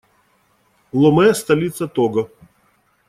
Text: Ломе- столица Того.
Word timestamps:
Ломе- 0.93 1.33
столица 1.35 1.87
Того. 1.87 2.31